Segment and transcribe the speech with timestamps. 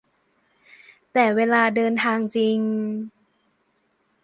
[1.13, 2.57] แต่เวลาเดินทางจริง